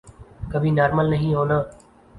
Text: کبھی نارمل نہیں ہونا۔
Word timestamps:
کبھی 0.51 0.71
نارمل 0.71 1.09
نہیں 1.09 1.33
ہونا۔ 1.35 1.61